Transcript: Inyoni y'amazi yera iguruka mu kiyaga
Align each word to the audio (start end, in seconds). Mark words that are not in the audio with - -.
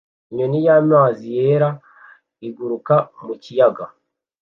Inyoni 0.31 0.59
y'amazi 0.67 1.25
yera 1.37 1.69
iguruka 2.47 2.95
mu 3.25 3.33
kiyaga 3.43 3.85